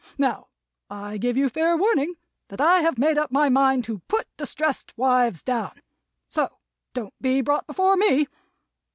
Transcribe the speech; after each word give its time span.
Now, 0.17 0.47
I 0.89 1.19
give 1.19 1.37
you 1.37 1.47
fair 1.47 1.77
warning, 1.77 2.15
that 2.47 2.59
I 2.59 2.81
have 2.81 2.97
made 2.97 3.19
up 3.19 3.31
my 3.31 3.49
mind 3.49 3.83
to 3.83 3.99
Put 4.07 4.25
distressed 4.35 4.97
wives 4.97 5.43
Down. 5.43 5.79
So, 6.27 6.57
don't 6.95 7.13
be 7.21 7.41
brought 7.41 7.67
before 7.67 7.95
me. 7.95 8.25